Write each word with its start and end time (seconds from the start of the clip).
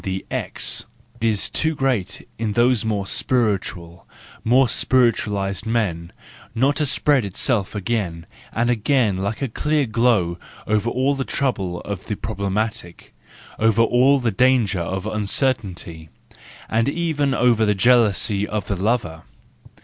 8 0.03 0.03
THE 0.03 0.09
JOYFUL 0.09 0.25
WISDOM 0.31 0.37
X, 0.47 0.85
is 1.21 1.49
too 1.51 1.75
great 1.75 2.27
in 2.39 2.53
those 2.53 2.83
more 2.83 3.05
spiritual 3.05 4.07
and 4.37 4.45
more 4.45 4.67
spiritualised 4.67 5.67
men, 5.67 6.11
riot 6.55 6.77
to 6.77 6.87
spread 6.87 7.23
itself 7.23 7.75
again 7.75 8.25
and 8.51 8.71
again 8.71 9.17
like 9.17 9.43
a 9.43 9.47
clear 9.47 9.85
glow 9.85 10.39
over 10.65 10.89
all 10.89 11.13
the 11.13 11.23
trouble 11.23 11.81
of 11.81 12.07
the 12.07 12.15
problematic, 12.15 13.13
over 13.59 13.83
all 13.83 14.17
the 14.17 14.31
danger 14.31 14.81
of 14.81 15.05
uncertainty, 15.05 16.09
and 16.67 16.89
even 16.89 17.35
over 17.35 17.63
the 17.63 17.75
jealousy 17.75 18.47
of 18.47 18.65
the 18.65 18.75
lover. 18.75 19.21